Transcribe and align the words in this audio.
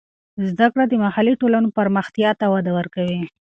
زده 0.51 0.67
کړه 0.73 0.83
د 0.87 0.93
محلي 1.03 1.33
ټولنو 1.41 1.73
پرمختیا 1.77 2.31
ته 2.39 2.45
وده 2.53 2.71
ورکوي. 2.77 3.21